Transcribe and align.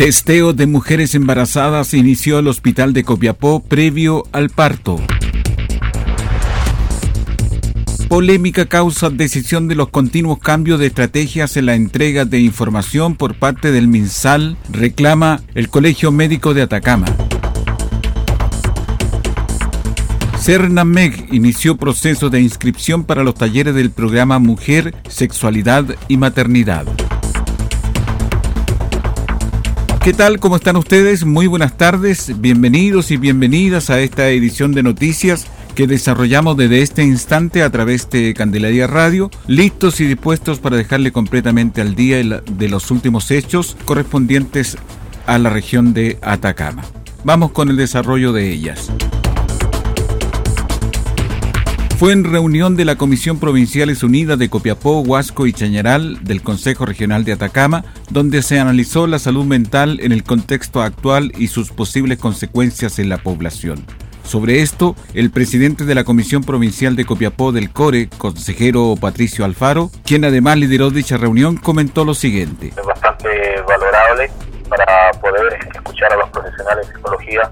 Testeo 0.00 0.54
de 0.54 0.66
mujeres 0.66 1.14
embarazadas 1.14 1.92
inició 1.92 2.38
el 2.38 2.48
hospital 2.48 2.94
de 2.94 3.04
Copiapó 3.04 3.62
previo 3.62 4.24
al 4.32 4.48
parto. 4.48 4.98
Polémica 8.08 8.64
causa 8.64 9.10
decisión 9.10 9.68
de 9.68 9.74
los 9.74 9.90
continuos 9.90 10.38
cambios 10.38 10.80
de 10.80 10.86
estrategias 10.86 11.58
en 11.58 11.66
la 11.66 11.74
entrega 11.74 12.24
de 12.24 12.40
información 12.40 13.14
por 13.14 13.34
parte 13.34 13.72
del 13.72 13.88
MinSal, 13.88 14.56
reclama 14.70 15.42
el 15.54 15.68
Colegio 15.68 16.10
Médico 16.10 16.54
de 16.54 16.62
Atacama. 16.62 17.04
Cernameg 20.38 21.28
inició 21.30 21.76
proceso 21.76 22.30
de 22.30 22.40
inscripción 22.40 23.04
para 23.04 23.22
los 23.22 23.34
talleres 23.34 23.74
del 23.74 23.90
programa 23.90 24.38
Mujer, 24.38 24.94
Sexualidad 25.10 25.84
y 26.08 26.16
Maternidad. 26.16 26.86
¿Qué 30.02 30.14
tal? 30.14 30.40
¿Cómo 30.40 30.56
están 30.56 30.76
ustedes? 30.76 31.26
Muy 31.26 31.46
buenas 31.46 31.76
tardes, 31.76 32.40
bienvenidos 32.40 33.10
y 33.10 33.18
bienvenidas 33.18 33.90
a 33.90 34.00
esta 34.00 34.30
edición 34.30 34.72
de 34.72 34.82
noticias 34.82 35.46
que 35.74 35.86
desarrollamos 35.86 36.56
desde 36.56 36.80
este 36.80 37.02
instante 37.02 37.62
a 37.62 37.68
través 37.68 38.08
de 38.08 38.32
Candelaria 38.32 38.86
Radio, 38.86 39.30
listos 39.46 40.00
y 40.00 40.06
dispuestos 40.06 40.58
para 40.58 40.78
dejarle 40.78 41.12
completamente 41.12 41.82
al 41.82 41.94
día 41.94 42.16
de 42.16 42.68
los 42.70 42.90
últimos 42.90 43.30
hechos 43.30 43.76
correspondientes 43.84 44.78
a 45.26 45.38
la 45.38 45.50
región 45.50 45.92
de 45.92 46.18
Atacama. 46.22 46.82
Vamos 47.22 47.50
con 47.52 47.68
el 47.68 47.76
desarrollo 47.76 48.32
de 48.32 48.50
ellas 48.50 48.90
fue 52.00 52.12
en 52.12 52.24
reunión 52.24 52.76
de 52.76 52.86
la 52.86 52.96
Comisión 52.96 53.38
Provinciales 53.38 54.02
Unidas 54.02 54.38
de 54.38 54.48
Copiapó, 54.48 55.00
Huasco 55.00 55.46
y 55.46 55.52
Chañaral 55.52 56.24
del 56.24 56.40
Consejo 56.40 56.86
Regional 56.86 57.26
de 57.26 57.34
Atacama, 57.34 57.84
donde 58.08 58.40
se 58.40 58.58
analizó 58.58 59.06
la 59.06 59.18
salud 59.18 59.44
mental 59.44 60.00
en 60.00 60.10
el 60.10 60.24
contexto 60.24 60.80
actual 60.80 61.30
y 61.36 61.48
sus 61.48 61.72
posibles 61.72 62.18
consecuencias 62.18 62.98
en 62.98 63.10
la 63.10 63.18
población. 63.18 63.84
Sobre 64.22 64.62
esto, 64.62 64.96
el 65.12 65.30
presidente 65.30 65.84
de 65.84 65.94
la 65.94 66.04
Comisión 66.04 66.42
Provincial 66.42 66.96
de 66.96 67.04
Copiapó 67.04 67.52
del 67.52 67.70
CORE, 67.70 68.08
consejero 68.16 68.94
Patricio 68.98 69.44
Alfaro, 69.44 69.90
quien 70.02 70.24
además 70.24 70.56
lideró 70.56 70.88
dicha 70.88 71.18
reunión, 71.18 71.58
comentó 71.58 72.06
lo 72.06 72.14
siguiente. 72.14 72.68
Es 72.68 72.86
bastante 72.86 73.60
valorable 73.68 74.30
para 74.70 75.10
poder 75.20 75.52
escuchar 75.74 76.10
a 76.14 76.16
los 76.16 76.30
profesionales 76.30 76.88
de 76.88 76.94
psicología 76.94 77.42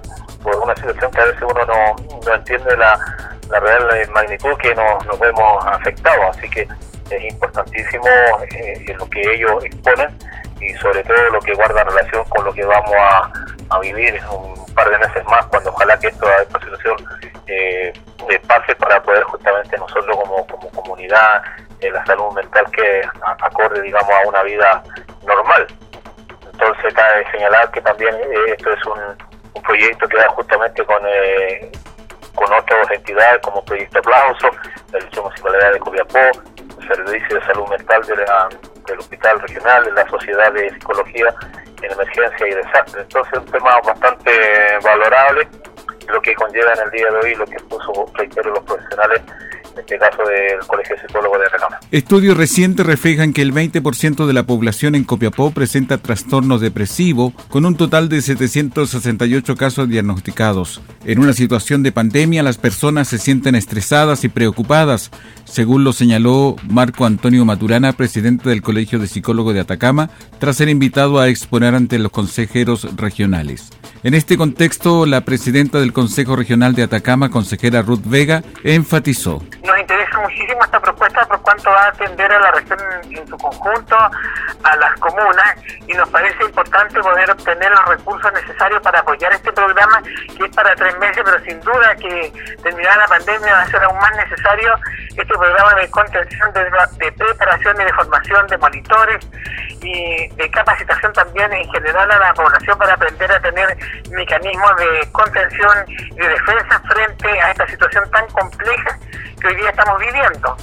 por 0.41 0.55
una 0.55 0.75
situación 0.75 1.11
que 1.11 1.21
a 1.21 1.25
veces 1.25 1.41
uno 1.43 1.65
no, 1.67 2.19
no 2.25 2.35
entiende 2.35 2.75
la 2.77 3.29
la 3.49 3.59
real 3.59 4.09
magnitud 4.11 4.55
que 4.57 4.73
nos, 4.75 5.05
nos 5.05 5.19
vemos 5.19 5.65
afectados. 5.65 6.37
Así 6.37 6.49
que 6.49 6.67
es 7.09 7.23
importantísimo 7.31 8.07
eh, 8.51 8.95
lo 8.97 9.09
que 9.09 9.21
ellos 9.33 9.63
exponen 9.65 10.17
y 10.61 10.73
sobre 10.75 11.03
todo 11.03 11.17
lo 11.31 11.39
que 11.39 11.53
guarda 11.53 11.83
relación 11.83 12.23
con 12.25 12.45
lo 12.45 12.53
que 12.53 12.63
vamos 12.65 12.95
a, 12.95 13.31
a 13.69 13.79
vivir 13.79 14.19
un 14.31 14.65
par 14.75 14.89
de 14.89 14.97
meses 14.97 15.23
más, 15.25 15.45
cuando 15.47 15.69
ojalá 15.71 15.97
que 15.99 16.07
esto, 16.07 16.27
esta 16.29 16.59
situación 16.59 16.97
eh, 17.47 17.93
pase 18.47 18.75
para 18.75 19.01
poder 19.01 19.23
justamente 19.23 19.77
nosotros 19.77 20.17
como, 20.17 20.45
como 20.47 20.69
comunidad, 20.71 21.41
eh, 21.81 21.91
la 21.91 22.05
salud 22.05 22.31
mental 22.33 22.65
que 22.71 23.01
acorde, 23.21 23.81
digamos, 23.81 24.11
a 24.11 24.27
una 24.27 24.43
vida 24.43 24.83
normal. 25.25 25.67
Entonces 26.51 26.93
cabe 26.93 27.25
señalar 27.31 27.71
que 27.71 27.81
también 27.81 28.13
eh, 28.15 28.53
esto 28.57 28.71
es 28.71 28.85
un, 28.85 28.99
un 29.53 29.61
proyecto 29.63 30.07
que 30.07 30.17
da 30.17 30.29
justamente 30.29 30.83
con 30.85 31.01
con 32.35 32.51
otras 32.53 32.91
entidades 32.91 33.41
como 33.41 33.63
Proyecto 33.65 33.99
Aplauso, 33.99 34.49
la 34.91 34.99
Lucha 34.99 35.21
Municipalidad 35.21 35.73
de 35.73 35.79
Copiapó, 35.79 36.19
el 36.79 36.87
Servicio 36.87 37.39
de 37.39 37.45
Salud 37.45 37.67
Mental 37.69 38.01
del 38.03 38.99
Hospital 38.99 39.39
Regional, 39.39 39.83
de 39.85 39.91
la 39.91 40.09
Sociedad 40.09 40.51
de 40.53 40.69
Psicología 40.71 41.33
en 41.81 41.91
Emergencia 41.91 42.47
y 42.47 42.53
Desastre. 42.53 43.01
Entonces, 43.01 43.39
un 43.39 43.45
tema 43.45 43.79
bastante 43.85 44.31
valorable, 44.83 45.47
lo 46.07 46.21
que 46.21 46.33
conlleva 46.35 46.73
en 46.73 46.79
el 46.85 46.91
día 46.91 47.07
de 47.11 47.17
hoy, 47.17 47.35
lo 47.35 47.45
que 47.45 47.57
puso, 47.69 48.05
reitero, 48.15 48.51
los 48.51 48.63
profesionales 48.63 49.21
este 49.79 49.97
caso 49.97 50.17
del 50.23 50.59
Colegio 50.67 50.95
de 50.95 51.01
Psicólogos 51.01 51.39
de. 51.39 51.97
Estudios 51.97 52.37
recientes 52.37 52.85
reflejan 52.85 53.33
que 53.33 53.41
el 53.41 53.53
20% 53.53 54.27
de 54.27 54.33
la 54.33 54.43
población 54.43 54.95
en 54.95 55.03
Copiapó 55.03 55.51
presenta 55.51 55.97
trastorno 55.97 56.59
depresivo, 56.59 57.33
con 57.49 57.65
un 57.65 57.75
total 57.75 58.09
de 58.09 58.21
768 58.21 59.55
casos 59.55 59.89
diagnosticados. 59.89 60.81
En 61.05 61.19
una 61.19 61.33
situación 61.33 61.81
de 61.81 61.91
pandemia, 61.91 62.43
las 62.43 62.57
personas 62.57 63.07
se 63.07 63.17
sienten 63.17 63.55
estresadas 63.55 64.23
y 64.23 64.29
preocupadas, 64.29 65.09
según 65.45 65.83
lo 65.83 65.93
señaló 65.93 66.55
Marco 66.69 67.05
Antonio 67.05 67.43
Maturana, 67.45 67.93
presidente 67.93 68.49
del 68.49 68.61
Colegio 68.61 68.99
de 68.99 69.07
Psicólogos 69.07 69.53
de 69.53 69.61
Atacama, 69.61 70.09
tras 70.39 70.57
ser 70.57 70.69
invitado 70.69 71.19
a 71.19 71.27
exponer 71.27 71.73
ante 71.73 71.97
los 71.97 72.11
consejeros 72.11 72.95
regionales. 72.95 73.69
En 74.03 74.13
este 74.13 74.37
contexto, 74.37 75.05
la 75.05 75.21
presidenta 75.21 75.79
del 75.79 75.91
Consejo 75.91 76.35
Regional 76.35 76.73
de 76.75 76.83
Atacama, 76.83 77.29
consejera 77.29 77.81
Ruth 77.81 78.05
Vega, 78.05 78.43
enfatizó. 78.63 79.43
Nos 79.69 79.79
interesa 79.81 80.17
muchísimo 80.17 80.63
esta 80.63 80.79
propuesta 80.79 81.23
por 81.27 81.39
cuanto 81.43 81.69
va 81.69 81.83
a 81.83 81.87
atender 81.89 82.31
a 82.31 82.39
la 82.39 82.51
región 82.53 82.79
en 83.11 83.27
su 83.27 83.37
conjunto, 83.37 83.95
a 84.63 84.75
las 84.77 84.99
comunas, 84.99 85.55
y 85.87 85.93
nos 85.93 86.09
parece 86.09 86.43
importante 86.43 86.99
poder 86.99 87.29
obtener 87.29 87.69
los 87.69 87.85
recursos 87.85 88.33
necesarios 88.33 88.81
para 88.81 89.01
apoyar 89.01 89.31
este 89.31 89.53
programa, 89.53 90.01
que 90.01 90.43
es 90.43 90.55
para 90.55 90.73
tres 90.73 90.97
meses, 90.97 91.21
pero 91.23 91.39
sin 91.43 91.61
duda 91.61 91.95
que 91.97 92.33
terminada 92.63 92.97
la 92.97 93.07
pandemia 93.09 93.53
va 93.53 93.61
a 93.61 93.67
ser 93.67 93.83
aún 93.83 93.99
más 93.99 94.15
necesario 94.15 94.73
este 95.09 95.33
programa 95.37 95.75
de 95.75 95.91
contención, 95.91 96.51
de, 96.53 97.11
preparación 97.11 97.81
y 97.81 97.83
de 97.83 97.93
formación 97.93 98.47
de 98.47 98.57
monitores 98.57 99.29
y 99.81 100.27
de 100.29 100.49
capacitación 100.49 101.13
también 101.13 101.53
en 101.53 101.71
general 101.71 102.09
a 102.11 102.17
la 102.17 102.33
población 102.33 102.75
para 102.75 102.93
aprender 102.93 103.31
a 103.31 103.39
tener 103.39 103.77
mecanismos 104.09 104.77
de 104.77 105.11
contención 105.11 105.85
y 105.87 106.15
de 106.15 106.27
defensa 106.27 106.81
frente 106.91 107.39
a 107.39 107.51
esta 107.51 107.67
situación 107.67 108.09
tan 108.09 108.27
compleja 108.29 108.97
que 109.39 109.47
hoy 109.47 109.55
día 109.55 109.69
estamos 109.69 109.99
viviendo. 109.99 110.57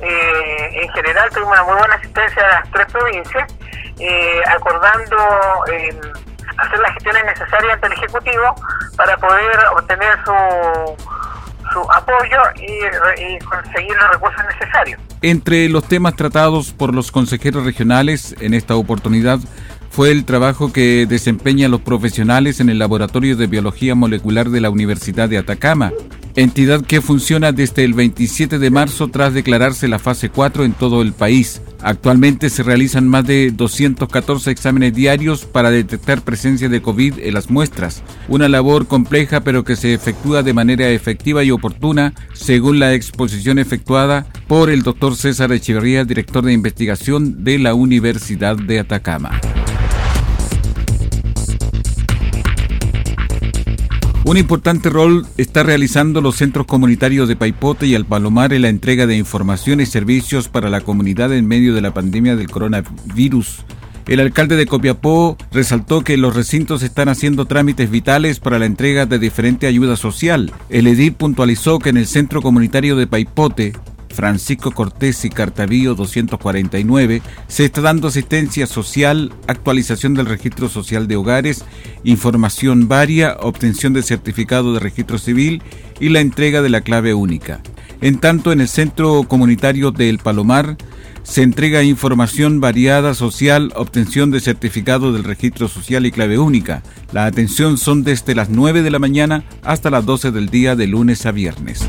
Eh, 0.00 0.82
en 0.82 0.88
general 0.92 1.28
tuvimos 1.30 1.52
una 1.52 1.64
muy 1.64 1.74
buena 1.74 1.94
asistencia 1.94 2.42
de 2.42 2.48
las 2.48 2.70
tres 2.70 2.86
provincias, 2.92 3.54
eh, 3.98 4.42
acordando 4.48 5.16
eh, 5.72 6.00
hacer 6.56 6.78
las 6.78 6.92
gestiones 6.94 7.24
necesarias 7.24 7.74
ante 7.74 7.86
el 7.88 7.92
Ejecutivo 7.94 8.54
para 8.96 9.16
poder 9.16 9.58
obtener 9.76 10.14
su, 10.24 10.96
su 11.72 11.92
apoyo 11.92 12.40
y, 12.56 13.34
y 13.34 13.38
conseguir 13.40 13.96
los 13.96 14.10
recursos 14.12 14.42
necesarios. 14.46 15.00
Entre 15.20 15.68
los 15.68 15.84
temas 15.88 16.14
tratados 16.14 16.72
por 16.72 16.94
los 16.94 17.10
consejeros 17.10 17.64
regionales 17.64 18.36
en 18.40 18.54
esta 18.54 18.76
oportunidad 18.76 19.40
fue 19.90 20.12
el 20.12 20.24
trabajo 20.24 20.72
que 20.72 21.06
desempeñan 21.08 21.72
los 21.72 21.80
profesionales 21.80 22.60
en 22.60 22.70
el 22.70 22.78
Laboratorio 22.78 23.36
de 23.36 23.48
Biología 23.48 23.96
Molecular 23.96 24.48
de 24.48 24.60
la 24.60 24.70
Universidad 24.70 25.28
de 25.28 25.38
Atacama, 25.38 25.90
entidad 26.38 26.84
que 26.84 27.00
funciona 27.00 27.50
desde 27.50 27.82
el 27.82 27.94
27 27.94 28.60
de 28.60 28.70
marzo 28.70 29.08
tras 29.08 29.34
declararse 29.34 29.88
la 29.88 29.98
fase 29.98 30.28
4 30.28 30.64
en 30.64 30.72
todo 30.72 31.02
el 31.02 31.12
país. 31.12 31.60
Actualmente 31.82 32.48
se 32.48 32.62
realizan 32.62 33.08
más 33.08 33.26
de 33.26 33.50
214 33.50 34.48
exámenes 34.52 34.94
diarios 34.94 35.44
para 35.44 35.72
detectar 35.72 36.22
presencia 36.22 36.68
de 36.68 36.80
COVID 36.80 37.14
en 37.18 37.34
las 37.34 37.50
muestras, 37.50 38.04
una 38.28 38.48
labor 38.48 38.86
compleja 38.86 39.40
pero 39.40 39.64
que 39.64 39.74
se 39.74 39.94
efectúa 39.94 40.44
de 40.44 40.54
manera 40.54 40.88
efectiva 40.90 41.42
y 41.42 41.50
oportuna 41.50 42.14
según 42.34 42.78
la 42.78 42.94
exposición 42.94 43.58
efectuada 43.58 44.26
por 44.46 44.70
el 44.70 44.82
doctor 44.82 45.16
César 45.16 45.50
Echeverría, 45.50 46.04
director 46.04 46.44
de 46.44 46.52
investigación 46.52 47.42
de 47.42 47.58
la 47.58 47.74
Universidad 47.74 48.56
de 48.56 48.78
Atacama. 48.78 49.40
Un 54.28 54.36
importante 54.36 54.90
rol 54.90 55.26
está 55.38 55.62
realizando 55.62 56.20
los 56.20 56.36
centros 56.36 56.66
comunitarios 56.66 57.28
de 57.28 57.36
Paipote 57.36 57.86
y 57.86 57.94
Alpalomar 57.94 58.52
en 58.52 58.60
la 58.60 58.68
entrega 58.68 59.06
de 59.06 59.16
información 59.16 59.80
y 59.80 59.86
servicios 59.86 60.50
para 60.50 60.68
la 60.68 60.82
comunidad 60.82 61.32
en 61.32 61.46
medio 61.46 61.74
de 61.74 61.80
la 61.80 61.94
pandemia 61.94 62.36
del 62.36 62.50
coronavirus. 62.50 63.64
El 64.06 64.20
alcalde 64.20 64.56
de 64.56 64.66
Copiapó 64.66 65.38
resaltó 65.50 66.02
que 66.02 66.18
los 66.18 66.36
recintos 66.36 66.82
están 66.82 67.08
haciendo 67.08 67.46
trámites 67.46 67.90
vitales 67.90 68.38
para 68.38 68.58
la 68.58 68.66
entrega 68.66 69.06
de 69.06 69.18
diferente 69.18 69.66
ayuda 69.66 69.96
social. 69.96 70.52
El 70.68 70.88
edil 70.88 71.14
puntualizó 71.14 71.78
que 71.78 71.88
en 71.88 71.96
el 71.96 72.06
centro 72.06 72.42
comunitario 72.42 72.96
de 72.96 73.06
Paipote 73.06 73.72
Francisco 74.10 74.72
Cortés 74.72 75.24
y 75.24 75.30
Cartavío 75.30 75.94
249, 75.94 77.22
se 77.46 77.64
está 77.64 77.80
dando 77.80 78.08
asistencia 78.08 78.66
social, 78.66 79.32
actualización 79.46 80.14
del 80.14 80.26
registro 80.26 80.68
social 80.68 81.08
de 81.08 81.16
hogares, 81.16 81.64
información 82.04 82.88
varia, 82.88 83.36
obtención 83.40 83.92
de 83.92 84.02
certificado 84.02 84.74
de 84.74 84.80
registro 84.80 85.18
civil 85.18 85.62
y 86.00 86.08
la 86.08 86.20
entrega 86.20 86.62
de 86.62 86.68
la 86.68 86.80
clave 86.80 87.14
única. 87.14 87.60
En 88.00 88.18
tanto, 88.18 88.52
en 88.52 88.60
el 88.60 88.68
centro 88.68 89.24
comunitario 89.24 89.90
del 89.90 90.18
Palomar, 90.18 90.76
se 91.28 91.42
entrega 91.42 91.82
información 91.82 92.60
variada 92.60 93.12
social, 93.12 93.70
obtención 93.76 94.30
de 94.30 94.40
certificado 94.40 95.12
del 95.12 95.24
registro 95.24 95.68
social 95.68 96.06
y 96.06 96.10
clave 96.10 96.38
única. 96.38 96.82
La 97.12 97.26
atención 97.26 97.76
son 97.76 98.02
desde 98.02 98.34
las 98.34 98.48
9 98.48 98.82
de 98.82 98.90
la 98.90 98.98
mañana 98.98 99.44
hasta 99.62 99.90
las 99.90 100.06
12 100.06 100.30
del 100.30 100.48
día 100.48 100.74
de 100.74 100.86
lunes 100.86 101.26
a 101.26 101.32
viernes. 101.32 101.86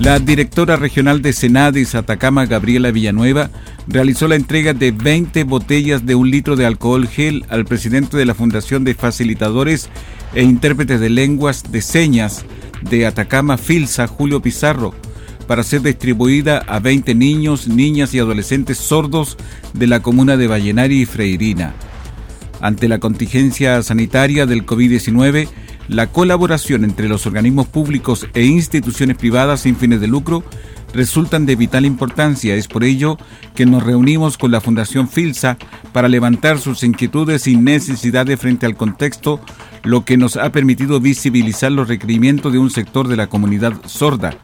La 0.00 0.18
directora 0.18 0.76
regional 0.76 1.22
de 1.22 1.32
Senadis 1.32 1.94
Atacama, 1.94 2.44
Gabriela 2.44 2.90
Villanueva, 2.90 3.50
realizó 3.88 4.28
la 4.28 4.36
entrega 4.36 4.74
de 4.74 4.90
20 4.90 5.44
botellas 5.44 6.04
de 6.04 6.14
un 6.14 6.30
litro 6.30 6.54
de 6.54 6.66
alcohol 6.66 7.08
gel 7.08 7.46
al 7.48 7.64
presidente 7.64 8.18
de 8.18 8.26
la 8.26 8.34
Fundación 8.34 8.84
de 8.84 8.94
Facilitadores 8.94 9.88
e 10.34 10.42
Intérpretes 10.42 11.00
de 11.00 11.08
Lenguas 11.08 11.72
de 11.72 11.80
Señas 11.80 12.44
de 12.82 13.06
Atacama, 13.06 13.56
Filsa, 13.56 14.06
Julio 14.06 14.42
Pizarro, 14.42 14.94
para 15.46 15.62
ser 15.62 15.80
distribuida 15.80 16.58
a 16.58 16.78
20 16.78 17.14
niños, 17.14 17.66
niñas 17.66 18.12
y 18.12 18.18
adolescentes 18.18 18.76
sordos 18.76 19.38
de 19.72 19.86
la 19.86 20.02
comuna 20.02 20.36
de 20.36 20.46
Vallenari 20.46 21.02
y 21.02 21.06
Freirina. 21.06 21.72
Ante 22.60 22.88
la 22.88 22.98
contingencia 22.98 23.82
sanitaria 23.82 24.44
del 24.44 24.66
COVID-19, 24.66 25.48
la 25.88 26.08
colaboración 26.08 26.84
entre 26.84 27.08
los 27.08 27.26
organismos 27.26 27.66
públicos 27.68 28.26
e 28.34 28.44
instituciones 28.44 29.16
privadas 29.16 29.60
sin 29.60 29.76
fines 29.76 30.00
de 30.00 30.08
lucro 30.08 30.42
resultan 30.92 31.46
de 31.46 31.56
vital 31.56 31.84
importancia. 31.84 32.54
Es 32.54 32.68
por 32.68 32.82
ello 32.82 33.18
que 33.54 33.66
nos 33.66 33.82
reunimos 33.82 34.38
con 34.38 34.50
la 34.50 34.60
Fundación 34.60 35.08
Filsa 35.08 35.56
para 35.92 36.08
levantar 36.08 36.58
sus 36.58 36.82
inquietudes 36.82 37.46
y 37.46 37.56
necesidades 37.56 38.40
frente 38.40 38.66
al 38.66 38.76
contexto, 38.76 39.40
lo 39.84 40.04
que 40.04 40.16
nos 40.16 40.36
ha 40.36 40.50
permitido 40.50 41.00
visibilizar 41.00 41.70
los 41.70 41.88
requerimientos 41.88 42.52
de 42.52 42.58
un 42.58 42.70
sector 42.70 43.08
de 43.08 43.16
la 43.16 43.28
comunidad 43.28 43.74
sorda. 43.86 44.36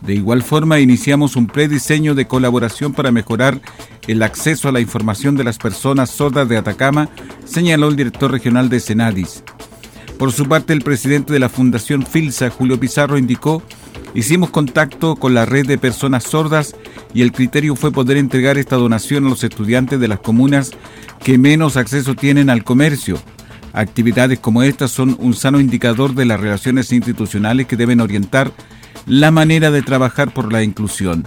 De 0.00 0.14
igual 0.14 0.42
forma, 0.42 0.78
iniciamos 0.78 1.36
un 1.36 1.46
prediseño 1.46 2.14
de 2.14 2.26
colaboración 2.26 2.92
para 2.92 3.10
mejorar 3.10 3.60
el 4.06 4.22
acceso 4.22 4.68
a 4.68 4.72
la 4.72 4.80
información 4.80 5.36
de 5.36 5.44
las 5.44 5.58
personas 5.58 6.10
sordas 6.10 6.48
de 6.48 6.56
Atacama, 6.56 7.08
señaló 7.44 7.88
el 7.88 7.96
director 7.96 8.30
regional 8.30 8.68
de 8.68 8.80
Senadis. 8.80 9.42
Por 10.18 10.32
su 10.32 10.46
parte, 10.48 10.72
el 10.72 10.82
presidente 10.82 11.32
de 11.32 11.38
la 11.38 11.48
Fundación 11.48 12.04
Filsa, 12.04 12.50
Julio 12.50 12.80
Pizarro, 12.80 13.18
indicó, 13.18 13.62
hicimos 14.14 14.50
contacto 14.50 15.14
con 15.14 15.32
la 15.32 15.46
red 15.46 15.64
de 15.64 15.78
personas 15.78 16.24
sordas 16.24 16.74
y 17.14 17.22
el 17.22 17.30
criterio 17.30 17.76
fue 17.76 17.92
poder 17.92 18.16
entregar 18.16 18.58
esta 18.58 18.74
donación 18.74 19.26
a 19.26 19.28
los 19.28 19.44
estudiantes 19.44 20.00
de 20.00 20.08
las 20.08 20.18
comunas 20.18 20.72
que 21.22 21.38
menos 21.38 21.76
acceso 21.76 22.16
tienen 22.16 22.50
al 22.50 22.64
comercio. 22.64 23.16
Actividades 23.72 24.40
como 24.40 24.64
estas 24.64 24.90
son 24.90 25.16
un 25.20 25.34
sano 25.34 25.60
indicador 25.60 26.14
de 26.16 26.24
las 26.24 26.40
relaciones 26.40 26.90
institucionales 26.90 27.68
que 27.68 27.76
deben 27.76 28.00
orientar 28.00 28.50
la 29.06 29.30
manera 29.30 29.70
de 29.70 29.82
trabajar 29.82 30.34
por 30.34 30.52
la 30.52 30.64
inclusión. 30.64 31.26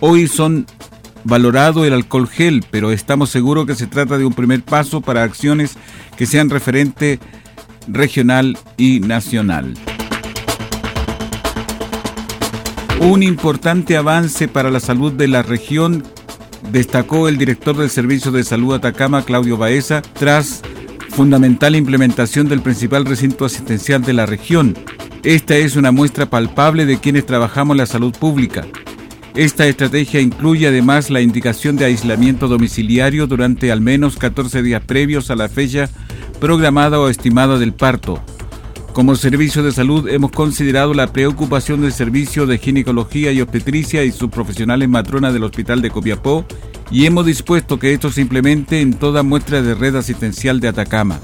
Hoy 0.00 0.26
son 0.26 0.64
valorado 1.24 1.84
el 1.84 1.92
alcohol 1.92 2.28
gel, 2.28 2.64
pero 2.70 2.92
estamos 2.92 3.28
seguros 3.28 3.66
que 3.66 3.74
se 3.74 3.86
trata 3.86 4.16
de 4.16 4.24
un 4.24 4.32
primer 4.32 4.62
paso 4.62 5.02
para 5.02 5.22
acciones 5.22 5.76
que 6.16 6.24
sean 6.24 6.48
referentes 6.48 7.18
regional 7.88 8.58
y 8.76 9.00
nacional. 9.00 9.74
Un 13.00 13.22
importante 13.22 13.96
avance 13.96 14.48
para 14.48 14.70
la 14.70 14.80
salud 14.80 15.12
de 15.12 15.28
la 15.28 15.42
región 15.42 16.02
destacó 16.72 17.28
el 17.28 17.36
director 17.36 17.76
del 17.76 17.90
Servicio 17.90 18.32
de 18.32 18.42
Salud 18.42 18.74
Atacama, 18.74 19.24
Claudio 19.24 19.56
Baeza, 19.56 20.02
tras 20.02 20.62
fundamental 21.10 21.76
implementación 21.76 22.48
del 22.48 22.62
principal 22.62 23.04
recinto 23.04 23.44
asistencial 23.44 24.02
de 24.02 24.12
la 24.12 24.26
región. 24.26 24.76
Esta 25.22 25.56
es 25.56 25.76
una 25.76 25.92
muestra 25.92 26.26
palpable 26.26 26.86
de 26.86 26.98
quienes 26.98 27.26
trabajamos 27.26 27.76
la 27.76 27.86
salud 27.86 28.14
pública. 28.16 28.66
Esta 29.34 29.66
estrategia 29.66 30.20
incluye 30.20 30.66
además 30.66 31.10
la 31.10 31.20
indicación 31.20 31.76
de 31.76 31.84
aislamiento 31.84 32.48
domiciliario 32.48 33.26
durante 33.26 33.70
al 33.70 33.82
menos 33.82 34.16
14 34.16 34.62
días 34.62 34.82
previos 34.84 35.30
a 35.30 35.36
la 35.36 35.48
fecha 35.48 35.90
programada 36.40 37.00
o 37.00 37.08
estimada 37.08 37.58
del 37.58 37.72
parto. 37.72 38.20
Como 38.92 39.14
servicio 39.14 39.62
de 39.62 39.72
salud 39.72 40.08
hemos 40.08 40.30
considerado 40.30 40.94
la 40.94 41.12
preocupación 41.12 41.82
del 41.82 41.92
servicio 41.92 42.46
de 42.46 42.58
ginecología 42.58 43.30
y 43.32 43.40
obstetricia 43.40 44.04
y 44.04 44.12
sus 44.12 44.30
profesionales 44.30 44.88
matronas 44.88 45.34
del 45.34 45.44
Hospital 45.44 45.82
de 45.82 45.90
Copiapó 45.90 46.46
y 46.90 47.04
hemos 47.04 47.26
dispuesto 47.26 47.78
que 47.78 47.92
esto 47.92 48.10
se 48.10 48.22
implemente 48.22 48.80
en 48.80 48.94
toda 48.94 49.22
muestra 49.22 49.60
de 49.60 49.74
red 49.74 49.96
asistencial 49.96 50.60
de 50.60 50.68
Atacama. 50.68 51.20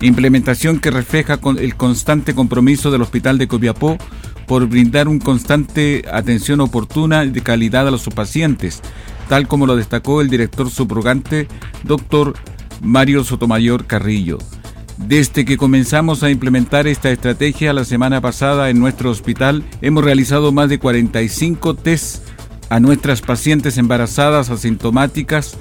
Implementación 0.00 0.78
que 0.78 0.90
refleja 0.90 1.40
el 1.58 1.76
constante 1.76 2.34
compromiso 2.34 2.90
del 2.90 3.02
Hospital 3.02 3.38
de 3.38 3.48
Copiapó 3.48 3.98
por 4.46 4.66
brindar 4.66 5.08
un 5.08 5.18
constante 5.18 6.04
atención 6.12 6.60
oportuna 6.60 7.24
y 7.24 7.30
de 7.30 7.40
calidad 7.42 7.88
a 7.88 7.90
los 7.90 8.04
pacientes, 8.10 8.80
tal 9.28 9.48
como 9.48 9.66
lo 9.66 9.76
destacó 9.76 10.20
el 10.20 10.28
director 10.28 10.70
subrogante, 10.70 11.48
doctor 11.84 12.34
Mario 12.82 13.22
Sotomayor 13.24 13.86
Carrillo. 13.86 14.38
Desde 14.98 15.44
que 15.44 15.56
comenzamos 15.56 16.22
a 16.22 16.30
implementar 16.30 16.86
esta 16.86 17.10
estrategia 17.10 17.72
la 17.72 17.84
semana 17.84 18.20
pasada 18.20 18.68
en 18.70 18.78
nuestro 18.78 19.10
hospital, 19.10 19.64
hemos 19.80 20.04
realizado 20.04 20.52
más 20.52 20.68
de 20.68 20.78
45 20.78 21.74
tests 21.74 22.22
a 22.68 22.80
nuestras 22.80 23.20
pacientes 23.20 23.78
embarazadas 23.78 24.50
asintomáticas 24.50 25.56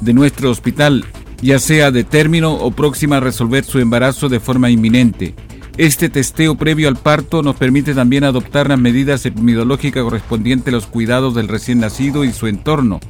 de 0.00 0.12
nuestro 0.12 0.50
hospital, 0.50 1.04
ya 1.40 1.58
sea 1.58 1.90
de 1.90 2.04
término 2.04 2.54
o 2.54 2.70
próxima 2.70 3.18
a 3.18 3.20
resolver 3.20 3.64
su 3.64 3.78
embarazo 3.78 4.28
de 4.28 4.40
forma 4.40 4.70
inminente. 4.70 5.34
Este 5.76 6.08
testeo 6.08 6.54
previo 6.56 6.88
al 6.88 6.96
parto 6.96 7.42
nos 7.42 7.56
permite 7.56 7.94
también 7.94 8.24
adoptar 8.24 8.68
las 8.68 8.78
medidas 8.78 9.26
epidemiológicas 9.26 10.04
correspondientes 10.04 10.68
a 10.68 10.76
los 10.76 10.86
cuidados 10.86 11.34
del 11.34 11.48
recién 11.48 11.80
nacido 11.80 12.24
y 12.24 12.32
su 12.32 12.46
entorno, 12.46 13.00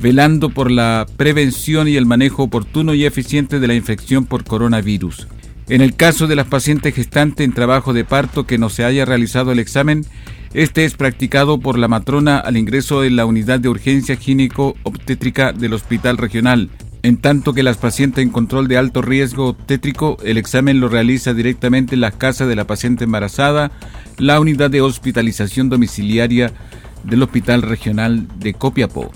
velando 0.00 0.50
por 0.50 0.70
la 0.70 1.06
prevención 1.16 1.88
y 1.88 1.96
el 1.96 2.06
manejo 2.06 2.44
oportuno 2.44 2.94
y 2.94 3.04
eficiente 3.04 3.60
de 3.60 3.68
la 3.68 3.74
infección 3.74 4.24
por 4.24 4.44
coronavirus. 4.44 5.28
En 5.68 5.82
el 5.82 5.94
caso 5.94 6.26
de 6.26 6.36
las 6.36 6.48
pacientes 6.48 6.94
gestantes 6.94 7.44
en 7.44 7.52
trabajo 7.52 7.92
de 7.92 8.04
parto 8.04 8.44
que 8.44 8.58
no 8.58 8.70
se 8.70 8.84
haya 8.84 9.04
realizado 9.04 9.52
el 9.52 9.58
examen, 9.60 10.04
este 10.52 10.84
es 10.84 10.94
practicado 10.94 11.60
por 11.60 11.78
la 11.78 11.86
matrona 11.86 12.38
al 12.38 12.56
ingreso 12.56 13.04
en 13.04 13.14
la 13.14 13.24
unidad 13.24 13.60
de 13.60 13.68
urgencia 13.68 14.16
gínico-obstétrica 14.16 15.52
del 15.52 15.74
hospital 15.74 16.16
regional. 16.16 16.70
En 17.02 17.18
tanto 17.18 17.52
que 17.52 17.62
las 17.62 17.76
pacientes 17.76 18.22
en 18.22 18.30
control 18.30 18.68
de 18.68 18.76
alto 18.76 19.00
riesgo 19.00 19.50
obstétrico, 19.50 20.16
el 20.24 20.38
examen 20.38 20.80
lo 20.80 20.88
realiza 20.88 21.34
directamente 21.34 21.94
en 21.94 22.00
la 22.00 22.10
casa 22.10 22.46
de 22.46 22.56
la 22.56 22.66
paciente 22.66 23.04
embarazada, 23.04 23.70
la 24.18 24.40
unidad 24.40 24.70
de 24.70 24.80
hospitalización 24.80 25.68
domiciliaria 25.68 26.52
del 27.04 27.22
Hospital 27.22 27.62
Regional 27.62 28.26
de 28.38 28.54
Copiapó. 28.54 29.10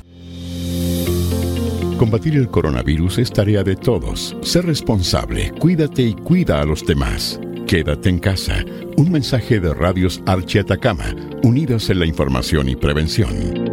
Combatir 1.98 2.34
el 2.34 2.48
coronavirus 2.48 3.18
es 3.18 3.30
tarea 3.30 3.62
de 3.62 3.76
todos. 3.76 4.36
Sé 4.42 4.62
responsable, 4.62 5.52
cuídate 5.60 6.02
y 6.02 6.14
cuida 6.14 6.60
a 6.60 6.64
los 6.64 6.84
demás. 6.84 7.38
Quédate 7.68 8.08
en 8.08 8.18
casa. 8.18 8.64
Un 8.96 9.12
mensaje 9.12 9.60
de 9.60 9.72
Radios 9.72 10.20
Archi 10.26 10.58
Atacama, 10.58 11.14
unidos 11.44 11.88
en 11.90 12.00
la 12.00 12.06
información 12.06 12.68
y 12.68 12.74
prevención. 12.74 13.63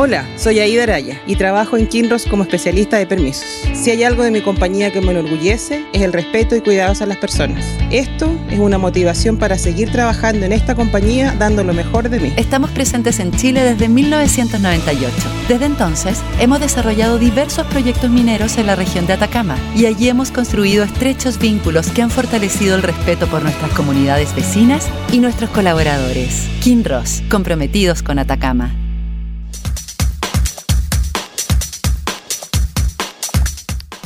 Hola, 0.00 0.24
soy 0.36 0.60
Aida 0.60 0.84
Araya 0.84 1.20
y 1.26 1.34
trabajo 1.34 1.76
en 1.76 1.88
Kinross 1.88 2.26
como 2.26 2.44
especialista 2.44 2.98
de 2.98 3.06
permisos. 3.06 3.44
Si 3.74 3.90
hay 3.90 4.04
algo 4.04 4.22
de 4.22 4.30
mi 4.30 4.40
compañía 4.42 4.92
que 4.92 5.00
me 5.00 5.10
enorgullece, 5.10 5.84
es 5.92 6.02
el 6.02 6.12
respeto 6.12 6.54
y 6.54 6.60
cuidados 6.60 7.02
a 7.02 7.06
las 7.06 7.16
personas. 7.16 7.66
Esto 7.90 8.30
es 8.48 8.60
una 8.60 8.78
motivación 8.78 9.38
para 9.38 9.58
seguir 9.58 9.90
trabajando 9.90 10.46
en 10.46 10.52
esta 10.52 10.76
compañía 10.76 11.34
dando 11.36 11.64
lo 11.64 11.74
mejor 11.74 12.10
de 12.10 12.20
mí. 12.20 12.32
Estamos 12.36 12.70
presentes 12.70 13.18
en 13.18 13.32
Chile 13.32 13.64
desde 13.64 13.88
1998. 13.88 15.12
Desde 15.48 15.66
entonces, 15.66 16.22
hemos 16.38 16.60
desarrollado 16.60 17.18
diversos 17.18 17.66
proyectos 17.66 18.08
mineros 18.08 18.56
en 18.56 18.66
la 18.66 18.76
región 18.76 19.04
de 19.08 19.14
Atacama 19.14 19.56
y 19.74 19.86
allí 19.86 20.08
hemos 20.08 20.30
construido 20.30 20.84
estrechos 20.84 21.40
vínculos 21.40 21.90
que 21.90 22.02
han 22.02 22.10
fortalecido 22.12 22.76
el 22.76 22.84
respeto 22.84 23.26
por 23.26 23.42
nuestras 23.42 23.72
comunidades 23.72 24.32
vecinas 24.36 24.86
y 25.10 25.18
nuestros 25.18 25.50
colaboradores. 25.50 26.46
Kinross, 26.62 27.24
comprometidos 27.28 28.04
con 28.04 28.20
Atacama. 28.20 28.76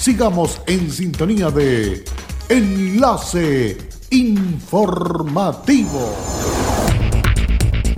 Sigamos 0.00 0.62
en 0.66 0.90
sintonía 0.90 1.50
de 1.50 2.02
Enlace 2.48 3.76
Informativo. 4.08 6.16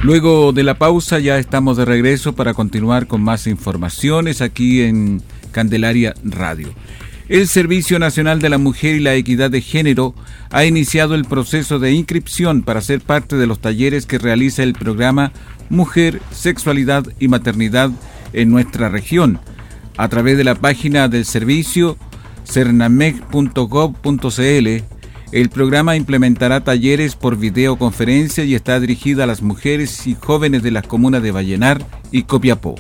Luego 0.02 0.52
de 0.52 0.64
la 0.64 0.78
pausa 0.78 1.20
ya 1.20 1.38
estamos 1.38 1.76
de 1.76 1.84
regreso 1.84 2.34
para 2.34 2.54
continuar 2.54 3.06
con 3.06 3.22
más 3.22 3.46
informaciones 3.46 4.40
aquí 4.40 4.82
en 4.82 5.22
Candelaria 5.52 6.12
Radio. 6.24 6.74
El 7.28 7.46
Servicio 7.46 8.00
Nacional 8.00 8.40
de 8.40 8.48
la 8.48 8.58
Mujer 8.58 8.96
y 8.96 9.00
la 9.00 9.14
Equidad 9.14 9.52
de 9.52 9.60
Género 9.60 10.12
ha 10.50 10.64
iniciado 10.64 11.14
el 11.14 11.24
proceso 11.24 11.78
de 11.78 11.92
inscripción 11.92 12.62
para 12.62 12.80
ser 12.80 13.00
parte 13.00 13.36
de 13.36 13.46
los 13.46 13.60
talleres 13.60 14.06
que 14.06 14.18
realiza 14.18 14.64
el 14.64 14.72
programa 14.72 15.30
Mujer, 15.70 16.20
Sexualidad 16.32 17.04
y 17.20 17.28
Maternidad 17.28 17.92
en 18.32 18.50
nuestra 18.50 18.88
región. 18.88 19.38
A 19.96 20.08
través 20.08 20.36
de 20.36 20.44
la 20.44 20.54
página 20.54 21.08
del 21.08 21.24
servicio 21.24 21.96
cernamec.gov.cl, 22.44 24.84
el 25.32 25.48
programa 25.48 25.96
implementará 25.96 26.62
talleres 26.62 27.16
por 27.16 27.36
videoconferencia 27.36 28.44
y 28.44 28.54
está 28.54 28.78
dirigida 28.80 29.24
a 29.24 29.26
las 29.26 29.42
mujeres 29.42 30.06
y 30.06 30.14
jóvenes 30.14 30.62
de 30.62 30.70
las 30.70 30.86
comunas 30.86 31.22
de 31.22 31.32
Vallenar 31.32 31.84
y 32.10 32.24
Copiapó. 32.24 32.74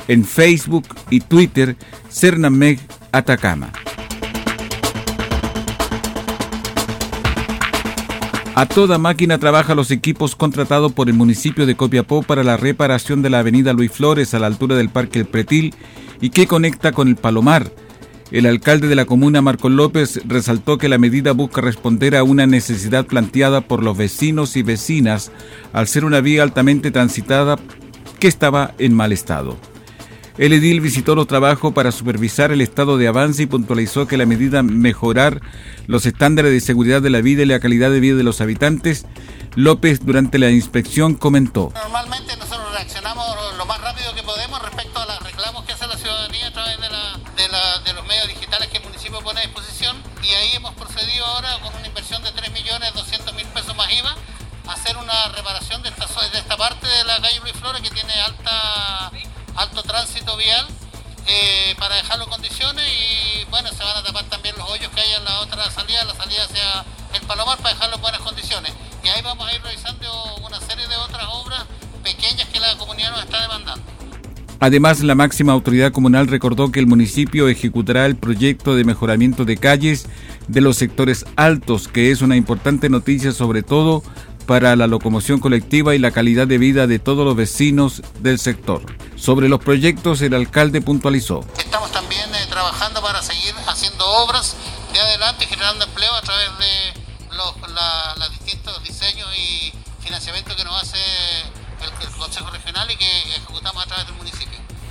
en 0.07 0.25
Facebook 0.25 0.85
y 1.09 1.19
Twitter 1.19 1.75
Cernameg 2.09 2.79
Atacama. 3.11 3.71
A 8.55 8.65
toda 8.65 8.97
máquina 8.97 9.37
trabaja 9.37 9.75
los 9.75 9.91
equipos 9.91 10.35
contratados 10.35 10.91
por 10.91 11.09
el 11.09 11.13
municipio 11.13 11.67
de 11.67 11.75
Copiapó 11.75 12.23
para 12.23 12.43
la 12.43 12.57
reparación 12.57 13.21
de 13.21 13.29
la 13.29 13.39
avenida 13.39 13.71
Luis 13.71 13.91
Flores 13.91 14.33
a 14.33 14.39
la 14.39 14.47
altura 14.47 14.75
del 14.75 14.89
Parque 14.89 15.19
El 15.19 15.27
Pretil 15.27 15.75
y 16.21 16.31
que 16.31 16.47
conecta 16.47 16.91
con 16.91 17.07
el 17.07 17.17
Palomar. 17.17 17.71
El 18.29 18.45
alcalde 18.45 18.87
de 18.87 18.95
la 18.95 19.05
comuna, 19.05 19.41
Marco 19.41 19.69
López, 19.69 20.19
resaltó 20.25 20.77
que 20.77 20.89
la 20.89 20.97
medida 20.97 21.31
busca 21.31 21.61
responder 21.61 22.15
a 22.15 22.23
una 22.23 22.45
necesidad 22.45 23.05
planteada 23.05 23.61
por 23.61 23.83
los 23.83 23.95
vecinos 23.95 24.57
y 24.57 24.63
vecinas 24.63 25.31
al 25.71 25.87
ser 25.87 26.03
una 26.03 26.19
vía 26.19 26.43
altamente 26.43 26.91
transitada 26.91 27.57
que 28.19 28.27
estaba 28.27 28.73
en 28.79 28.93
mal 28.93 29.13
estado. 29.13 29.57
El 30.37 30.53
edil 30.53 30.81
visitó 30.81 31.15
los 31.15 31.25
trabajos 31.25 31.73
para 31.73 31.91
supervisar 31.91 32.51
el 32.51 32.61
estado 32.61 32.97
de 32.97 33.07
avance 33.07 33.43
y 33.43 33.47
puntualizó 33.47 34.07
que 34.07 34.17
la 34.17 34.27
medida 34.27 34.61
mejorar 34.61 35.41
los 35.87 36.05
estándares 36.05 36.51
de 36.51 36.59
seguridad 36.59 37.01
de 37.01 37.09
la 37.09 37.21
vida 37.21 37.41
y 37.41 37.47
la 37.47 37.59
calidad 37.59 37.89
de 37.89 37.99
vida 37.99 38.17
de 38.17 38.23
los 38.23 38.39
habitantes. 38.39 39.05
López 39.55 40.05
durante 40.05 40.37
la 40.37 40.51
inspección 40.51 41.15
comentó. 41.15 41.71
Normalmente 41.73 42.37
nosotros 42.37 42.71
reaccionamos 42.71 43.25
lo 43.57 43.65
más 43.65 43.81
rápido 43.81 44.13
que 44.13 44.21
podemos 44.21 44.61
respecto 44.61 44.99
a 44.99 45.07
los 45.07 45.23
reclamos 45.23 45.65
que 45.65 45.73
hace 45.73 45.87
la 45.87 45.97
ciudadanía 45.97 46.47
a 46.49 46.53
través 46.53 46.77
de, 46.81 46.87
de, 46.87 47.93
los 47.93 48.05
medios 48.05 48.27
digitales 48.27 48.67
que 48.67 48.77
el 48.77 48.83
municipio 48.83 49.19
pone 49.21 49.39
a 49.39 49.43
disposición 49.43 49.97
y 50.27 50.33
ahí 50.33 50.55
hemos 50.55 50.73
procedido 50.75 51.25
ahora 51.25 51.57
con 51.59 51.73
una 51.73 51.87
inversión 51.87 52.21
de 52.21 52.33
3.200.000 52.33 53.45
pesos 53.53 53.75
más 53.75 53.91
IVA 53.91 54.15
a 54.67 54.73
hacer 54.73 54.97
una 54.97 55.27
reparación 55.29 55.81
de 55.81 55.89
esta, 55.89 56.05
de 56.05 56.39
esta 56.39 56.57
parte 56.57 56.85
de 56.85 57.03
la 57.05 57.21
calle 57.21 57.39
Luis 57.39 57.53
Flores 57.53 57.81
que 57.81 57.89
tiene 57.91 58.13
alta 58.21 59.11
alto 59.55 59.81
tránsito 59.83 60.35
vial 60.35 60.67
eh, 61.25 61.75
para 61.79 61.95
dejarlo 61.95 62.25
en 62.25 62.29
condiciones 62.29 62.85
y 62.87 63.45
bueno, 63.45 63.69
se 63.69 63.83
van 63.83 63.97
a 63.97 64.03
tapar 64.03 64.25
también 64.25 64.55
los 64.57 64.69
hoyos 64.69 64.91
que 64.91 65.01
hay 65.01 65.13
en 65.13 65.23
la 65.23 65.39
otra 65.39 65.71
salida, 65.71 66.03
la 66.03 66.13
salida 66.13 66.43
hacia 66.43 66.85
el 67.13 67.21
Palomar 67.25 67.57
para 67.59 67.73
dejarlo 67.73 67.95
en 67.95 68.01
buenas 68.01 68.21
condiciones. 68.21 68.73
Y 69.03 69.07
ahí 69.09 69.21
vamos 69.21 69.47
a 69.47 69.53
ir 69.53 69.61
realizando 69.61 70.35
una 70.41 70.59
serie 70.59 70.87
de 70.87 70.95
otras 70.97 71.25
obras 71.29 71.63
pequeñas 72.03 72.47
que 72.49 72.59
la 72.59 72.75
comunidad 72.77 73.11
nos 73.11 73.23
está 73.23 73.41
demandando. 73.41 73.96
Además, 74.59 75.03
la 75.03 75.15
máxima 75.15 75.53
autoridad 75.53 75.91
comunal 75.91 76.27
recordó 76.27 76.71
que 76.71 76.79
el 76.79 76.87
municipio 76.87 77.47
ejecutará 77.47 78.05
el 78.05 78.15
proyecto 78.15 78.75
de 78.75 78.83
mejoramiento 78.83 79.45
de 79.45 79.57
calles 79.57 80.07
de 80.47 80.61
los 80.61 80.77
sectores 80.77 81.25
altos, 81.35 81.87
que 81.87 82.09
es 82.11 82.21
una 82.21 82.35
importante 82.35 82.89
noticia 82.89 83.31
sobre 83.31 83.61
todo 83.61 84.03
para 84.47 84.75
la 84.75 84.87
locomoción 84.87 85.39
colectiva 85.39 85.93
y 85.93 85.99
la 85.99 86.11
calidad 86.11 86.47
de 86.47 86.57
vida 86.57 86.87
de 86.87 86.99
todos 86.99 87.25
los 87.25 87.35
vecinos 87.35 88.01
del 88.21 88.39
sector. 88.39 88.81
Sobre 89.15 89.49
los 89.49 89.59
proyectos, 89.59 90.21
el 90.21 90.33
alcalde 90.33 90.81
puntualizó. 90.81 91.45
Estamos 91.59 91.91
también 91.91 92.29
eh, 92.33 92.47
trabajando 92.49 93.01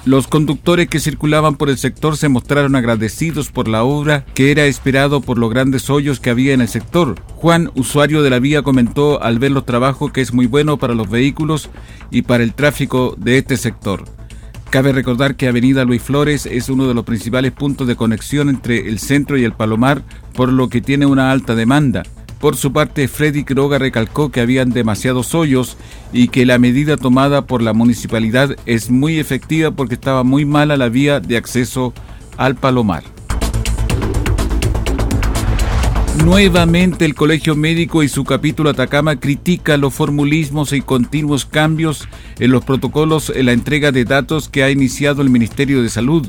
Los 0.07 0.29
conductores 0.29 0.87
que 0.87 1.01
circulaban 1.01 1.57
por 1.57 1.69
el 1.69 1.79
sector 1.79 2.17
se 2.17 2.29
mostraron 2.29 2.77
agradecidos 2.77 3.51
por 3.51 3.67
la 3.67 3.83
obra 3.83 4.25
que 4.35 4.53
era 4.53 4.65
esperado 4.67 5.21
por 5.21 5.37
los 5.37 5.51
grandes 5.51 5.91
hoyos 5.91 6.21
que 6.21 6.31
había 6.31 6.55
en 6.55 6.61
el 6.61 6.69
sector. 6.69 7.21
Juan, 7.35 7.73
usuario 7.75 8.23
de 8.23 8.31
la 8.31 8.39
vía, 8.39 8.63
comentó 8.63 9.21
al 9.21 9.41
ver 9.41 9.51
los 9.51 9.67
trabajos 9.67 10.13
que 10.13 10.21
es 10.21 10.33
muy 10.33 10.47
bueno 10.47 10.77
para 10.77 10.95
los 10.95 11.11
vehículos 11.11 11.71
y 12.13 12.23
para 12.23 12.45
el 12.45 12.55
tráfico 12.55 13.17
de 13.19 13.39
este 13.39 13.57
sector. 13.57 14.05
Cabe 14.71 14.93
recordar 14.93 15.35
que 15.35 15.49
Avenida 15.49 15.85
Luis 15.85 16.03
Flores 16.03 16.47
es 16.47 16.69
uno 16.69 16.87
de 16.87 16.95
los 16.95 17.05
principales 17.05 17.51
puntos 17.51 17.89
de 17.89 17.97
conexión 17.97 18.49
entre 18.49 18.89
el 18.89 19.01
centro 19.01 19.37
y 19.37 19.43
el 19.43 19.55
Palomar, 19.55 20.05
por 20.35 20.53
lo 20.53 20.69
que 20.69 20.81
tiene 20.81 21.07
una 21.07 21.33
alta 21.33 21.57
demanda. 21.57 22.05
Por 22.41 22.57
su 22.57 22.73
parte, 22.73 23.09
Freddy 23.09 23.45
Quiroga 23.45 23.79
recalcó 23.79 24.31
que 24.31 24.41
habían 24.41 24.71
demasiados 24.71 25.35
hoyos 25.35 25.79
y 26.13 26.29
que 26.29 26.45
la 26.45 26.59
medida 26.59 26.97
tomada 26.97 27.47
por 27.47 27.63
la 27.63 27.73
municipalidad 27.73 28.57
es 28.67 28.91
muy 28.91 29.19
efectiva 29.19 29.71
porque 29.71 29.95
estaba 29.95 30.23
muy 30.23 30.45
mala 30.45 30.77
la 30.77 30.91
vía 30.91 31.21
de 31.21 31.39
acceso 31.39 31.95
al 32.37 32.55
Palomar. 32.55 33.05
Nuevamente 36.25 37.05
el 37.05 37.15
Colegio 37.15 37.57
Médico 37.57 38.03
y 38.03 38.09
su 38.09 38.25
capítulo 38.25 38.71
Atacama 38.71 39.17
critica 39.17 39.77
los 39.77 39.95
formulismos 39.95 40.73
y 40.73 40.81
continuos 40.81 41.45
cambios 41.47 42.09
en 42.39 42.51
los 42.51 42.65
protocolos 42.65 43.31
en 43.35 43.47
la 43.47 43.53
entrega 43.53 43.93
de 43.93 44.05
datos 44.05 44.49
que 44.49 44.63
ha 44.63 44.71
iniciado 44.71 45.23
el 45.23 45.31
Ministerio 45.31 45.83
de 45.83 45.89
Salud. 45.89 46.27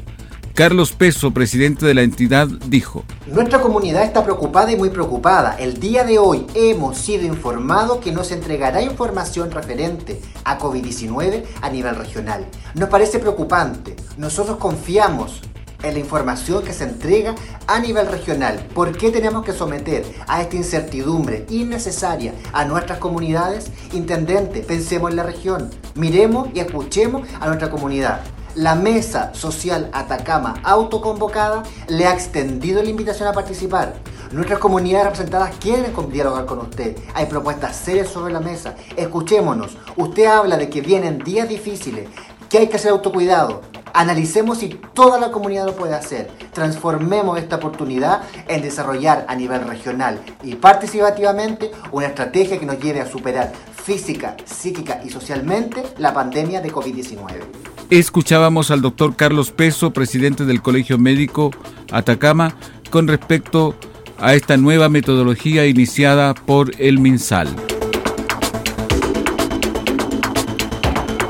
Carlos 0.57 0.91
Peso, 0.91 1.35
presidente 1.35 1.85
de 1.85 1.93
la 1.93 2.01
entidad, 2.01 2.47
dijo, 2.47 3.03
Nuestra 3.27 3.61
comunidad 3.61 4.01
está 4.01 4.23
preocupada 4.23 4.71
y 4.71 4.75
muy 4.75 4.89
preocupada. 4.89 5.55
El 5.59 5.79
día 5.79 6.03
de 6.03 6.17
hoy 6.17 6.47
hemos 6.55 6.97
sido 6.97 7.27
informados 7.27 7.99
que 7.99 8.11
nos 8.11 8.31
entregará 8.31 8.81
información 8.81 9.51
referente 9.51 10.19
a 10.45 10.57
COVID-19 10.57 11.43
a 11.61 11.69
nivel 11.69 11.95
regional. 11.95 12.47
Nos 12.73 12.89
parece 12.89 13.19
preocupante. 13.19 13.95
Nosotros 14.17 14.57
confiamos 14.57 15.41
en 15.83 15.93
la 15.93 15.99
información 15.99 16.63
que 16.63 16.73
se 16.73 16.85
entrega 16.85 17.35
a 17.67 17.79
nivel 17.79 18.07
regional. 18.07 18.57
¿Por 18.73 18.97
qué 18.97 19.11
tenemos 19.11 19.45
que 19.45 19.53
someter 19.53 20.05
a 20.27 20.41
esta 20.41 20.55
incertidumbre 20.55 21.45
innecesaria 21.51 22.33
a 22.51 22.65
nuestras 22.65 22.97
comunidades? 22.97 23.69
Intendente, 23.93 24.61
pensemos 24.61 25.11
en 25.11 25.17
la 25.17 25.23
región, 25.23 25.69
miremos 25.93 26.49
y 26.55 26.61
escuchemos 26.61 27.27
a 27.39 27.45
nuestra 27.45 27.69
comunidad. 27.69 28.21
La 28.57 28.73
Mesa 28.73 29.35
Social 29.35 29.87
Atacama 29.93 30.55
autoconvocada 30.63 31.61
le 31.89 32.07
ha 32.07 32.13
extendido 32.13 32.81
la 32.81 32.89
invitación 32.89 33.27
a 33.27 33.33
participar. 33.33 33.93
Nuestras 34.31 34.57
comunidades 34.57 35.05
representadas 35.05 35.55
quieren 35.59 35.93
dialogar 36.11 36.47
con 36.47 36.57
usted. 36.57 36.97
Hay 37.13 37.27
propuestas 37.27 37.75
serias 37.75 38.07
sobre 38.07 38.33
la 38.33 38.39
mesa. 38.39 38.73
Escuchémonos. 38.95 39.77
Usted 39.95 40.25
habla 40.25 40.57
de 40.57 40.71
que 40.71 40.81
vienen 40.81 41.19
días 41.19 41.47
difíciles, 41.47 42.09
que 42.49 42.57
hay 42.57 42.67
que 42.67 42.77
hacer 42.77 42.89
autocuidado. 42.89 43.61
Analicemos 43.93 44.57
si 44.57 44.69
toda 44.69 45.19
la 45.19 45.29
comunidad 45.29 45.67
lo 45.67 45.75
puede 45.75 45.93
hacer. 45.93 46.31
Transformemos 46.51 47.37
esta 47.37 47.57
oportunidad 47.57 48.23
en 48.47 48.63
desarrollar 48.63 49.23
a 49.27 49.35
nivel 49.35 49.67
regional 49.67 50.19
y 50.41 50.55
participativamente 50.55 51.69
una 51.91 52.07
estrategia 52.07 52.57
que 52.57 52.65
nos 52.65 52.79
lleve 52.79 53.01
a 53.01 53.07
superar 53.07 53.53
física, 53.71 54.35
psíquica 54.45 54.99
y 55.05 55.11
socialmente 55.11 55.83
la 55.99 56.11
pandemia 56.11 56.59
de 56.59 56.71
COVID-19. 56.71 57.76
Escuchábamos 57.89 58.69
al 58.69 58.81
doctor 58.81 59.15
Carlos 59.15 59.51
Peso, 59.51 59.91
presidente 59.91 60.43
del 60.43 60.61
Colegio 60.61 60.97
Médico 60.97 61.51
Atacama, 61.89 62.53
con 62.89 63.07
respecto 63.07 63.75
a 64.19 64.35
esta 64.35 64.57
nueva 64.57 64.89
metodología 64.89 65.65
iniciada 65.67 66.33
por 66.33 66.71
el 66.79 66.99
MinSal. 66.99 67.47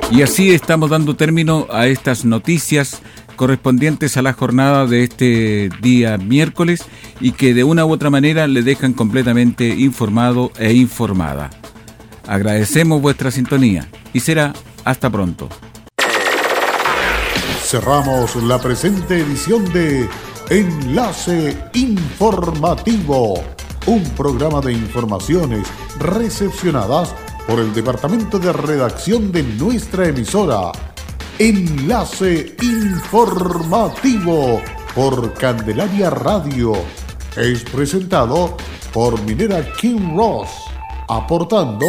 Y 0.10 0.24
así 0.24 0.50
estamos 0.50 0.90
dando 0.90 1.16
término 1.16 1.68
a 1.70 1.86
estas 1.86 2.26
noticias 2.26 3.04
correspondientes 3.36 4.18
a 4.18 4.24
la 4.24 4.34
jornada 4.34 4.88
de 4.88 5.04
este 5.04 5.70
día 5.84 6.18
miércoles 6.18 6.86
y 7.20 7.34
que 7.34 7.54
de 7.54 7.66
una 7.66 7.86
u 7.86 7.92
otra 7.92 8.10
manera 8.10 8.48
le 8.48 8.64
dejan 8.64 8.94
completamente 8.94 9.68
informado 9.68 10.52
e 10.58 10.74
informada. 10.74 11.52
Agradecemos 12.26 13.00
vuestra 13.00 13.30
sintonía 13.30 13.88
y 14.12 14.22
será 14.22 14.54
hasta 14.86 15.12
pronto. 15.12 15.50
Cerramos 17.68 18.34
la 18.44 18.60
presente 18.60 19.20
edición 19.20 19.66
de 19.74 20.08
Enlace 20.50 21.70
Informativo, 21.74 23.44
un 23.88 24.04
programa 24.12 24.62
de 24.62 24.72
informaciones 24.72 25.68
recepcionadas 26.00 27.14
por 27.46 27.60
el 27.60 27.74
departamento 27.74 28.40
de 28.40 28.54
redacción 28.54 29.34
de 29.34 29.44
nuestra 29.44 30.08
emisora. 30.08 30.72
Enlace 31.40 32.56
informativo 32.62 34.62
por 34.96 35.34
Candelaria 35.34 36.10
Radio. 36.10 36.72
Es 37.36 37.66
presentado 37.66 38.56
por 38.94 39.22
Minera 39.24 39.74
King 39.74 40.16
Ross, 40.16 40.48
aportando 41.10 41.86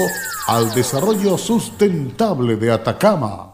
al 0.49 0.75
desarrollo 0.75 1.38
sustentable 1.38 2.57
de 2.57 2.73
Atacama. 2.73 3.48